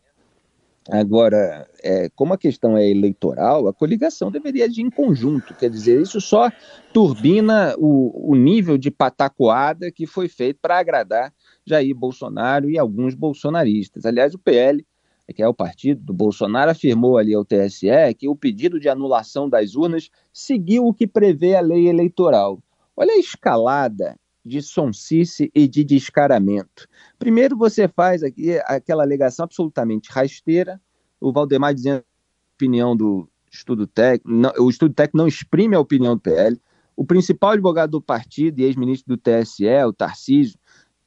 Agora, 0.91 1.69
é, 1.83 2.09
como 2.15 2.35
a 2.35 2.39
questão 2.39 2.77
é 2.77 2.89
eleitoral, 2.89 3.69
a 3.69 3.73
coligação 3.73 4.33
deveria 4.33 4.65
agir 4.65 4.83
em 4.83 4.91
conjunto, 4.91 5.55
quer 5.55 5.71
dizer, 5.71 6.01
isso 6.01 6.21
só 6.21 6.51
turbina 6.93 7.75
o, 7.79 8.33
o 8.33 8.35
nível 8.35 8.77
de 8.77 8.91
patacoada 8.91 9.93
que 9.93 10.07
foi 10.07 10.29
feito 10.29 10.59
para 10.61 10.79
agradar 10.79 11.33
Jair 11.65 11.95
Bolsonaro 11.95 12.69
e 12.69 12.79
alguns 12.79 13.15
bolsonaristas. 13.15 14.05
Aliás, 14.05 14.35
o 14.35 14.39
PL, 14.39 14.85
que 15.33 15.43
é 15.43 15.49
o 15.49 15.55
partido 15.55 16.03
do 16.03 16.13
Bolsonaro, 16.13 16.73
afirmou 16.73 17.17
ali 17.17 17.33
ao 17.33 17.45
TSE 17.45 18.15
que 18.19 18.29
o 18.29 18.35
pedido 18.35 18.81
de 18.81 18.89
anulação 18.89 19.49
das 19.49 19.77
urnas 19.77 20.11
seguiu 20.33 20.87
o 20.87 20.93
que 20.93 21.07
prevê 21.07 21.55
a 21.55 21.61
lei 21.61 21.89
eleitoral. 21.89 22.61
Olha 22.97 23.13
a 23.13 23.19
escalada 23.19 24.17
de 24.45 24.61
sonsice 24.61 25.51
e 25.55 25.69
de 25.69 25.85
descaramento. 25.85 26.89
Primeiro 27.19 27.57
você 27.57 27.87
faz 27.87 28.23
aqui 28.23 28.59
aquela 28.65 29.03
alegação 29.03 29.45
absolutamente 29.45 30.11
rasteira, 30.11 30.81
o 31.21 31.33
Valdemar 31.33 31.75
dizendo 31.75 31.99
a 31.99 32.55
opinião 32.55 32.97
do 32.97 33.29
estudo 33.51 33.87
técnico, 33.87 34.63
o 34.63 34.69
estudo 34.69 34.95
técnico 34.95 35.19
não 35.19 35.29
exprime 35.29 35.77
a 35.77 35.81
opinião 35.81 36.15
do 36.15 36.21
PL, 36.21 36.61
o 36.97 37.05
principal 37.05 37.51
advogado 37.51 37.91
do 37.91 38.03
partido 38.03 38.59
e 38.61 38.65
ex-ministro 38.65 39.17
do 39.17 39.21
TSE, 39.21 39.67
o 39.87 39.93
Tarcísio, 39.93 40.59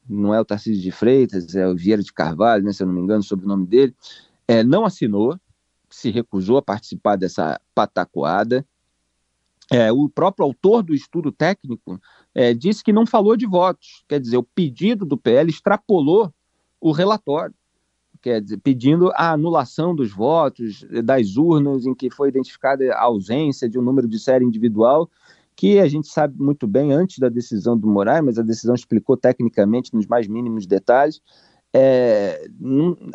não 0.07 0.33
é 0.33 0.39
o 0.39 0.45
Tarcísio 0.45 0.81
de 0.81 0.91
Freitas, 0.91 1.55
é 1.55 1.67
o 1.67 1.75
Vieira 1.75 2.01
de 2.01 2.13
Carvalho, 2.13 2.63
né, 2.63 2.71
se 2.71 2.83
eu 2.83 2.87
não 2.87 2.93
me 2.93 3.01
engano, 3.01 3.23
sobre 3.23 3.45
o 3.45 3.47
nome 3.47 3.65
dele, 3.65 3.95
é, 4.47 4.63
não 4.63 4.85
assinou, 4.85 5.39
se 5.89 6.11
recusou 6.11 6.57
a 6.57 6.61
participar 6.61 7.15
dessa 7.15 7.59
patacoada. 7.73 8.65
É, 9.71 9.91
o 9.91 10.07
próprio 10.07 10.45
autor 10.45 10.83
do 10.83 10.93
estudo 10.93 11.31
técnico 11.31 11.99
é, 12.35 12.53
disse 12.53 12.83
que 12.83 12.91
não 12.91 13.05
falou 13.05 13.37
de 13.37 13.45
votos, 13.45 14.03
quer 14.09 14.19
dizer, 14.19 14.35
o 14.35 14.43
pedido 14.43 15.05
do 15.05 15.17
PL 15.17 15.49
extrapolou 15.49 16.31
o 16.81 16.91
relatório, 16.91 17.55
quer 18.21 18.41
dizer, 18.41 18.57
pedindo 18.57 19.09
a 19.13 19.31
anulação 19.31 19.95
dos 19.95 20.11
votos, 20.11 20.85
das 21.03 21.37
urnas 21.37 21.85
em 21.85 21.95
que 21.95 22.09
foi 22.09 22.27
identificada 22.27 22.93
a 22.93 23.03
ausência 23.03 23.69
de 23.69 23.79
um 23.79 23.81
número 23.81 24.07
de 24.07 24.19
série 24.19 24.43
individual, 24.43 25.09
que 25.55 25.79
a 25.79 25.87
gente 25.87 26.09
sabe 26.09 26.35
muito 26.37 26.67
bem 26.67 26.91
antes 26.91 27.17
da 27.19 27.29
decisão 27.29 27.77
do 27.77 27.87
Moraes, 27.87 28.25
mas 28.25 28.37
a 28.37 28.43
decisão 28.43 28.75
explicou 28.75 29.15
tecnicamente 29.15 29.93
nos 29.93 30.05
mais 30.05 30.27
mínimos 30.27 30.67
detalhes, 30.67 31.21
é, 31.73 32.47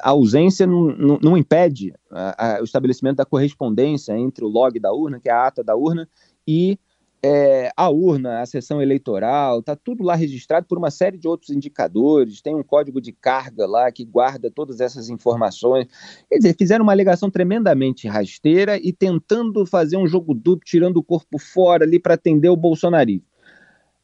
a 0.03 0.11
ausência 0.11 0.67
não, 0.67 0.89
não, 0.97 1.19
não 1.23 1.37
impede 1.37 1.95
a, 2.11 2.57
a, 2.57 2.61
o 2.61 2.65
estabelecimento 2.65 3.17
da 3.17 3.25
correspondência 3.25 4.17
entre 4.19 4.45
o 4.45 4.49
log 4.49 4.79
da 4.79 4.93
urna, 4.93 5.19
que 5.19 5.29
é 5.29 5.33
a 5.33 5.47
ata 5.47 5.65
da 5.65 5.75
urna, 5.75 6.09
e 6.47 6.79
é, 7.23 7.71
a 7.77 7.91
urna, 7.91 8.41
a 8.41 8.47
sessão 8.47 8.81
eleitoral, 8.81 9.61
está 9.61 9.77
tudo 9.77 10.03
lá 10.03 10.15
registrado 10.15 10.67
por 10.67 10.79
uma 10.79 10.91
série 10.91 11.19
de 11.19 11.29
outros 11.29 11.51
indicadores, 11.51 12.41
tem 12.41 12.55
um 12.55 12.63
código 12.63 13.01
de 13.01 13.13
carga 13.13 13.67
lá 13.67 13.93
que 13.93 14.05
guarda 14.05 14.51
todas 14.51 14.81
essas 14.81 15.11
informações. 15.11 15.87
Quer 16.29 16.39
dizer, 16.39 16.57
fizeram 16.57 16.83
uma 16.83 16.93
alegação 16.93 17.31
tremendamente 17.31 18.09
rasteira 18.09 18.79
e 18.79 18.93
tentando 18.93 19.67
fazer 19.67 19.99
um 19.99 20.07
jogo 20.07 20.35
duplo, 20.35 20.65
tirando 20.65 20.97
o 20.97 21.03
corpo 21.03 21.39
fora 21.39 21.85
ali 21.85 21.99
para 21.99 22.15
atender 22.15 22.49
o 22.49 22.57
bolsonarismo. 22.57 23.27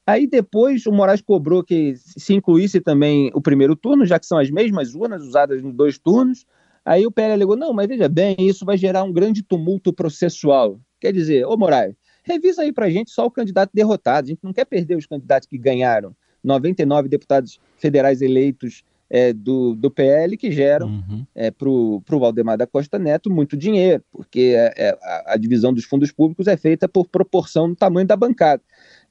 Aí 0.07 0.27
depois 0.27 0.87
o 0.87 0.93
Moraes 0.93 1.21
cobrou 1.21 1.65
que 1.65 1.95
se 1.97 2.33
incluísse 2.35 2.81
também 2.81 3.31
o 3.35 3.41
primeiro 3.41 3.75
turno, 3.75 4.07
já 4.07 4.21
que 4.21 4.27
são 4.27 4.39
as 4.39 4.51
mesmas 4.51 4.95
urnas 4.95 5.23
usadas 5.23 5.63
nos 5.63 5.75
dois 5.75 5.99
turnos. 5.99 6.47
Aí 6.85 7.05
o 7.05 7.11
PL 7.11 7.33
alegou, 7.33 7.57
não, 7.57 7.73
mas 7.73 7.89
veja 7.89 8.09
bem, 8.09 8.37
isso 8.39 8.65
vai 8.65 8.77
gerar 8.77 9.03
um 9.03 9.13
grande 9.13 9.43
tumulto 9.43 9.93
processual. 9.93 10.79
Quer 11.01 11.13
dizer, 11.13 11.45
ô 11.45 11.57
Moraes, 11.57 11.97
Revisa 12.27 12.63
aí 12.63 12.73
para 12.73 12.87
a 12.87 12.91
gente 12.91 13.11
só 13.11 13.25
o 13.25 13.31
candidato 13.31 13.71
derrotado. 13.73 14.27
A 14.27 14.29
gente 14.29 14.43
não 14.43 14.53
quer 14.53 14.65
perder 14.65 14.97
os 14.97 15.07
candidatos 15.07 15.49
que 15.49 15.57
ganharam. 15.57 16.15
99 16.43 17.09
deputados 17.09 17.61
federais 17.77 18.21
eleitos 18.21 18.85
é, 19.09 19.33
do, 19.33 19.75
do 19.75 19.91
PL 19.91 20.37
que 20.37 20.51
geram 20.51 20.89
uhum. 20.89 21.27
é, 21.35 21.51
para 21.51 21.69
o 21.69 22.03
Valdemar 22.09 22.59
da 22.59 22.67
Costa 22.67 22.99
Neto 22.99 23.31
muito 23.31 23.57
dinheiro, 23.57 24.03
porque 24.11 24.55
é, 24.57 24.75
é, 24.77 24.99
a, 25.01 25.35
a, 25.35 25.37
divisão 25.37 25.73
dos 25.73 25.85
fundos 25.85 26.11
públicos 26.11 26.47
é 26.47 26.57
feita 26.57 26.89
por 26.89 27.07
proporção 27.07 27.69
do 27.69 27.77
tamanho 27.77 28.07
da 28.07 28.17
bancada. 28.17 28.63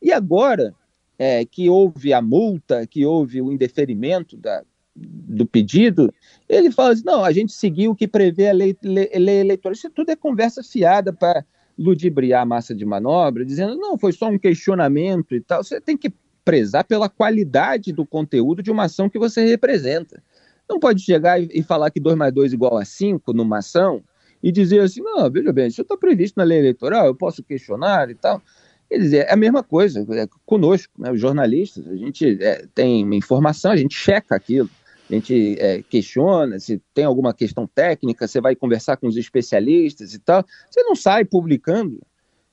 E 0.01 0.11
agora 0.11 0.73
é, 1.17 1.45
que 1.45 1.69
houve 1.69 2.13
a 2.13 2.21
multa, 2.21 2.85
que 2.85 3.05
houve 3.05 3.41
o 3.41 3.51
indeferimento 3.51 4.35
da, 4.35 4.63
do 4.95 5.45
pedido, 5.45 6.13
ele 6.47 6.71
fala 6.71 6.93
assim: 6.93 7.03
não, 7.05 7.23
a 7.23 7.31
gente 7.31 7.53
seguiu 7.53 7.91
o 7.91 7.95
que 7.95 8.07
prevê 8.07 8.49
a 8.49 8.53
lei, 8.53 8.77
lei, 8.83 9.09
lei 9.15 9.39
eleitoral. 9.39 9.73
Isso 9.73 9.89
tudo 9.89 10.09
é 10.09 10.15
conversa 10.15 10.61
fiada 10.63 11.13
para 11.13 11.45
ludibriar 11.77 12.43
a 12.43 12.45
massa 12.45 12.73
de 12.73 12.85
manobra, 12.85 13.45
dizendo, 13.45 13.75
não, 13.75 13.97
foi 13.97 14.11
só 14.11 14.29
um 14.29 14.37
questionamento 14.37 15.35
e 15.35 15.41
tal. 15.41 15.63
Você 15.63 15.81
tem 15.81 15.97
que 15.97 16.13
prezar 16.43 16.83
pela 16.83 17.09
qualidade 17.09 17.91
do 17.91 18.05
conteúdo 18.05 18.61
de 18.61 18.71
uma 18.71 18.83
ação 18.83 19.09
que 19.09 19.19
você 19.19 19.45
representa. 19.45 20.21
Não 20.69 20.79
pode 20.79 21.01
chegar 21.01 21.39
e 21.39 21.61
falar 21.63 21.91
que 21.91 21.99
2 21.99 22.15
mais 22.15 22.33
2 22.33 22.53
igual 22.53 22.77
a 22.77 22.85
5 22.85 23.33
numa 23.33 23.59
ação 23.59 24.03
e 24.41 24.51
dizer 24.51 24.81
assim, 24.81 25.01
não, 25.01 25.29
veja 25.29 25.51
bem, 25.51 25.67
isso 25.67 25.81
está 25.81 25.97
previsto 25.97 26.37
na 26.37 26.43
lei 26.43 26.59
eleitoral, 26.59 27.07
eu 27.07 27.15
posso 27.15 27.43
questionar 27.43 28.09
e 28.09 28.15
tal. 28.15 28.41
Quer 28.87 28.99
dizer, 28.99 29.25
é 29.27 29.33
a 29.33 29.35
mesma 29.35 29.63
coisa 29.63 30.05
é, 30.11 30.27
conosco, 30.45 30.93
né, 30.99 31.11
os 31.11 31.19
jornalistas, 31.19 31.87
a 31.87 31.95
gente 31.95 32.37
é, 32.41 32.65
tem 32.73 33.03
uma 33.03 33.15
informação, 33.15 33.71
a 33.71 33.77
gente 33.77 33.95
checa 33.95 34.35
aquilo 34.35 34.69
a 35.09 35.13
gente 35.13 35.55
é, 35.59 35.83
questiona 35.83 36.59
se 36.59 36.81
tem 36.93 37.05
alguma 37.05 37.33
questão 37.33 37.67
técnica, 37.67 38.27
você 38.27 38.41
vai 38.41 38.55
conversar 38.55 38.97
com 38.97 39.07
os 39.07 39.17
especialistas 39.17 40.13
e 40.13 40.19
tal. 40.19 40.43
Você 40.69 40.81
não 40.83 40.95
sai 40.95 41.23
publicando 41.23 42.01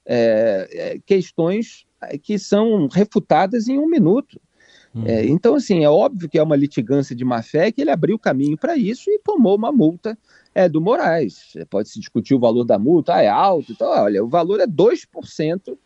é, 0.05 0.69
é, 0.73 0.99
questões 1.05 1.87
que 2.23 2.39
são 2.39 2.89
refutadas 2.89 3.69
em 3.69 3.79
um 3.79 3.87
minuto. 3.87 4.41
Uhum. 4.95 5.07
É, 5.07 5.25
então, 5.25 5.55
assim, 5.55 5.85
é 5.85 5.89
óbvio 5.89 6.29
que 6.29 6.39
é 6.39 6.43
uma 6.43 6.57
litigância 6.57 7.17
de 7.17 7.25
má 7.25 7.43
fé 7.43 7.73
que 7.73 7.81
ele 7.81 7.91
abriu 7.91 8.19
caminho 8.19 8.59
para 8.59 8.77
isso 8.77 9.11
e 9.11 9.19
tomou 9.19 9.57
uma 9.57 9.73
multa 9.73 10.19
é, 10.55 10.69
do 10.69 10.81
Moraes. 10.81 11.55
Pode 11.71 11.89
se 11.89 11.99
discutir 11.99 12.35
o 12.35 12.41
valor 12.41 12.65
da 12.65 12.79
multa, 12.79 13.15
ah, 13.15 13.23
é 13.23 13.29
alto, 13.29 13.73
então, 13.73 13.89
olha, 13.89 14.23
o 14.23 14.29
valor 14.29 14.61
é 14.61 14.67
2% 14.67 15.79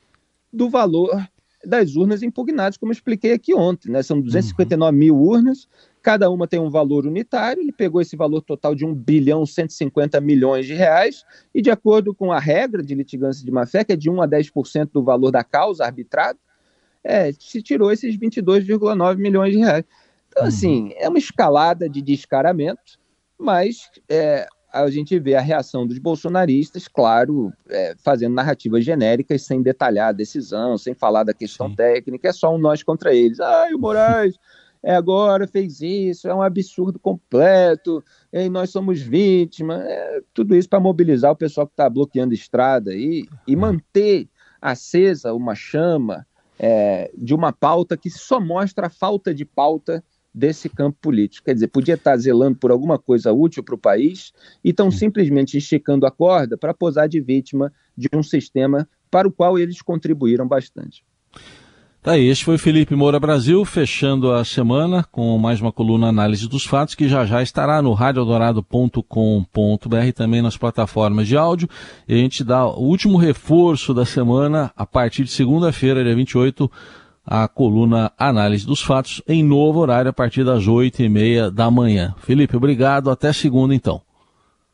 do 0.52 0.68
valor 0.68 1.24
das 1.64 1.96
urnas 1.96 2.22
impugnadas, 2.22 2.76
como 2.76 2.90
eu 2.90 2.94
expliquei 2.94 3.32
aqui 3.32 3.54
ontem. 3.54 3.90
Né? 3.90 4.02
São 4.02 4.20
259 4.20 4.92
uhum. 4.92 4.98
mil 4.98 5.16
urnas, 5.16 5.68
cada 6.06 6.30
uma 6.30 6.46
tem 6.46 6.60
um 6.60 6.70
valor 6.70 7.04
unitário, 7.04 7.60
ele 7.60 7.72
pegou 7.72 8.00
esse 8.00 8.14
valor 8.14 8.40
total 8.40 8.76
de 8.76 8.86
1 8.86 8.94
bilhão 8.94 9.44
150 9.44 10.20
milhões 10.20 10.64
de 10.64 10.72
reais, 10.72 11.24
e 11.52 11.60
de 11.60 11.68
acordo 11.68 12.14
com 12.14 12.30
a 12.30 12.38
regra 12.38 12.80
de 12.80 12.94
litigância 12.94 13.44
de 13.44 13.50
má-fé, 13.50 13.82
que 13.82 13.92
é 13.92 13.96
de 13.96 14.08
1 14.08 14.22
a 14.22 14.28
10% 14.28 14.90
do 14.92 15.02
valor 15.02 15.32
da 15.32 15.42
causa 15.42 15.84
arbitrada, 15.84 16.38
é, 17.02 17.32
se 17.32 17.60
tirou 17.60 17.90
esses 17.90 18.16
22,9 18.16 19.16
milhões 19.16 19.52
de 19.52 19.58
reais. 19.58 19.84
Então, 20.28 20.44
uhum. 20.44 20.48
assim, 20.48 20.92
é 20.96 21.08
uma 21.08 21.18
escalada 21.18 21.88
de 21.88 22.00
descaramento, 22.00 23.00
mas 23.36 23.90
é, 24.08 24.46
a 24.72 24.88
gente 24.88 25.18
vê 25.18 25.34
a 25.34 25.40
reação 25.40 25.84
dos 25.84 25.98
bolsonaristas, 25.98 26.86
claro, 26.86 27.52
é, 27.68 27.96
fazendo 27.98 28.32
narrativas 28.32 28.84
genéricas, 28.84 29.42
sem 29.42 29.60
detalhar 29.60 30.10
a 30.10 30.12
decisão, 30.12 30.78
sem 30.78 30.94
falar 30.94 31.24
da 31.24 31.34
questão 31.34 31.68
Sim. 31.68 31.74
técnica, 31.74 32.28
é 32.28 32.32
só 32.32 32.54
um 32.54 32.58
nós 32.58 32.84
contra 32.84 33.12
eles. 33.12 33.40
Ai, 33.40 33.74
o 33.74 33.78
Moraes 33.80 34.36
é, 34.86 34.94
agora 34.94 35.48
fez 35.48 35.80
isso, 35.80 36.28
é 36.28 36.34
um 36.34 36.40
absurdo 36.40 36.96
completo, 36.96 38.04
e 38.32 38.48
nós 38.48 38.70
somos 38.70 39.00
vítimas. 39.00 39.80
É, 39.84 40.20
tudo 40.32 40.54
isso 40.54 40.68
para 40.68 40.78
mobilizar 40.78 41.32
o 41.32 41.36
pessoal 41.36 41.66
que 41.66 41.72
está 41.72 41.90
bloqueando 41.90 42.32
estrada 42.32 42.94
e, 42.94 43.28
e 43.48 43.56
uhum. 43.56 43.62
manter 43.62 44.28
acesa 44.62 45.34
uma 45.34 45.56
chama 45.56 46.24
é, 46.56 47.10
de 47.18 47.34
uma 47.34 47.52
pauta 47.52 47.96
que 47.96 48.08
só 48.08 48.38
mostra 48.38 48.86
a 48.86 48.88
falta 48.88 49.34
de 49.34 49.44
pauta 49.44 50.04
desse 50.32 50.68
campo 50.68 50.96
político. 51.00 51.46
Quer 51.46 51.54
dizer, 51.54 51.66
podia 51.66 51.94
estar 51.94 52.16
zelando 52.16 52.56
por 52.56 52.70
alguma 52.70 52.96
coisa 52.96 53.32
útil 53.32 53.64
para 53.64 53.74
o 53.74 53.78
país 53.78 54.32
e 54.62 54.70
estão 54.70 54.88
simplesmente 54.92 55.58
esticando 55.58 56.06
a 56.06 56.12
corda 56.12 56.56
para 56.56 56.72
posar 56.72 57.08
de 57.08 57.20
vítima 57.20 57.72
de 57.96 58.08
um 58.14 58.22
sistema 58.22 58.88
para 59.10 59.26
o 59.26 59.32
qual 59.32 59.58
eles 59.58 59.82
contribuíram 59.82 60.46
bastante. 60.46 61.04
Tá 62.06 62.12
aí, 62.12 62.28
este 62.28 62.44
foi 62.44 62.56
Felipe 62.56 62.94
Moura 62.94 63.18
Brasil, 63.18 63.64
fechando 63.64 64.30
a 64.30 64.44
semana 64.44 65.02
com 65.10 65.36
mais 65.38 65.60
uma 65.60 65.72
coluna 65.72 66.06
análise 66.06 66.48
dos 66.48 66.64
fatos, 66.64 66.94
que 66.94 67.08
já 67.08 67.26
já 67.26 67.42
estará 67.42 67.82
no 67.82 67.92
radiodourado.com.br 67.94 70.12
também 70.14 70.40
nas 70.40 70.56
plataformas 70.56 71.26
de 71.26 71.36
áudio. 71.36 71.68
E 72.06 72.14
a 72.14 72.16
gente 72.16 72.44
dá 72.44 72.64
o 72.64 72.78
último 72.78 73.18
reforço 73.18 73.92
da 73.92 74.04
semana 74.04 74.70
a 74.76 74.86
partir 74.86 75.24
de 75.24 75.32
segunda-feira, 75.32 76.04
dia 76.04 76.14
28, 76.14 76.70
a 77.26 77.48
coluna 77.48 78.12
Análise 78.16 78.64
dos 78.64 78.80
Fatos 78.80 79.20
em 79.26 79.42
novo 79.42 79.80
horário 79.80 80.08
a 80.08 80.14
partir 80.14 80.44
das 80.44 80.68
oito 80.68 81.02
e 81.02 81.08
meia 81.08 81.50
da 81.50 81.68
manhã. 81.72 82.14
Felipe, 82.18 82.56
obrigado. 82.56 83.10
Até 83.10 83.32
segunda, 83.32 83.74
então. 83.74 84.05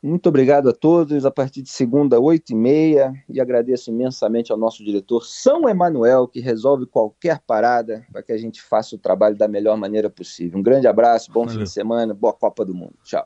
Muito 0.03 0.27
obrigado 0.27 0.69
a 0.69 0.73
todos. 0.73 1.25
A 1.25 1.31
partir 1.31 1.61
de 1.61 1.69
segunda, 1.69 2.19
oito 2.19 2.51
e 2.51 2.55
meia. 2.55 3.13
E 3.29 3.39
agradeço 3.39 3.89
imensamente 3.89 4.51
ao 4.51 4.57
nosso 4.57 4.83
diretor 4.83 5.25
São 5.25 5.69
Emanuel, 5.69 6.27
que 6.27 6.41
resolve 6.41 6.85
qualquer 6.85 7.39
parada 7.39 8.05
para 8.11 8.21
que 8.21 8.33
a 8.33 8.37
gente 8.37 8.61
faça 8.61 8.95
o 8.95 8.99
trabalho 8.99 9.37
da 9.37 9.47
melhor 9.47 9.77
maneira 9.77 10.09
possível. 10.09 10.59
Um 10.59 10.63
grande 10.63 10.87
abraço, 10.87 11.31
bom 11.31 11.45
Valeu. 11.45 11.53
fim 11.53 11.63
de 11.63 11.69
semana, 11.69 12.13
boa 12.13 12.33
Copa 12.33 12.65
do 12.65 12.73
Mundo. 12.73 12.95
Tchau. 13.03 13.25